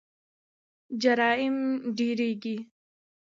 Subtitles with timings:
[1.01, 1.57] جرایم
[1.97, 2.57] ډیریږي.